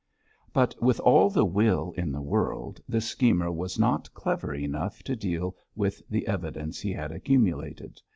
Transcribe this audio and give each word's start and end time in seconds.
But 0.51 0.73
with 0.81 0.99
all 0.99 1.29
the 1.29 1.45
will 1.45 1.91
in 1.95 2.11
the 2.11 2.23
world 2.23 2.81
this 2.89 3.07
schemer 3.07 3.51
was 3.51 3.77
not 3.77 4.11
clever 4.15 4.51
enough 4.51 5.03
to 5.03 5.15
deal 5.15 5.55
with 5.75 6.01
the 6.09 6.25
evidence 6.25 6.79
he 6.81 6.91
had 6.91 7.11
accumulated. 7.11 8.01